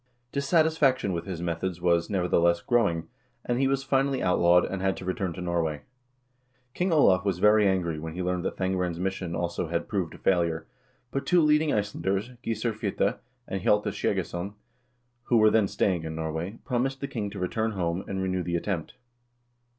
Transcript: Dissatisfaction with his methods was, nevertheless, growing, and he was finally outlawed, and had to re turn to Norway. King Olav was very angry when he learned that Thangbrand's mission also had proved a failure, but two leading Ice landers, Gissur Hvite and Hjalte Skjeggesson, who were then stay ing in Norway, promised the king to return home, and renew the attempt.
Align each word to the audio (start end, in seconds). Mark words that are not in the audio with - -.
Dissatisfaction 0.31 1.13
with 1.13 1.27
his 1.27 1.43
methods 1.43 1.79
was, 1.79 2.09
nevertheless, 2.09 2.59
growing, 2.59 3.07
and 3.45 3.59
he 3.59 3.67
was 3.67 3.83
finally 3.83 4.23
outlawed, 4.23 4.65
and 4.65 4.81
had 4.81 4.97
to 4.97 5.05
re 5.05 5.13
turn 5.13 5.31
to 5.33 5.41
Norway. 5.41 5.83
King 6.73 6.91
Olav 6.91 7.23
was 7.23 7.37
very 7.37 7.67
angry 7.67 7.99
when 7.99 8.15
he 8.15 8.23
learned 8.23 8.43
that 8.43 8.57
Thangbrand's 8.57 8.99
mission 8.99 9.35
also 9.35 9.67
had 9.67 9.87
proved 9.87 10.15
a 10.15 10.17
failure, 10.17 10.65
but 11.11 11.27
two 11.27 11.39
leading 11.43 11.71
Ice 11.71 11.93
landers, 11.93 12.31
Gissur 12.41 12.73
Hvite 12.73 13.19
and 13.47 13.61
Hjalte 13.61 13.91
Skjeggesson, 13.93 14.55
who 15.25 15.37
were 15.37 15.51
then 15.51 15.67
stay 15.67 15.93
ing 15.93 16.03
in 16.03 16.15
Norway, 16.15 16.57
promised 16.65 16.99
the 16.99 17.07
king 17.07 17.29
to 17.29 17.37
return 17.37 17.73
home, 17.73 18.03
and 18.07 18.23
renew 18.23 18.41
the 18.41 18.55
attempt. 18.55 18.95